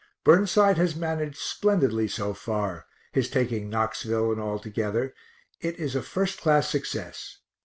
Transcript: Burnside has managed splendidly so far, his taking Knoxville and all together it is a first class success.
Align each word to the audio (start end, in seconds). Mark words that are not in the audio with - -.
Burnside 0.23 0.77
has 0.79 0.95
managed 0.95 1.37
splendidly 1.37 2.07
so 2.07 2.33
far, 2.33 2.87
his 3.11 3.29
taking 3.29 3.69
Knoxville 3.69 4.31
and 4.31 4.41
all 4.41 4.57
together 4.57 5.13
it 5.59 5.77
is 5.77 5.95
a 5.95 6.01
first 6.01 6.41
class 6.41 6.67
success. 6.67 7.37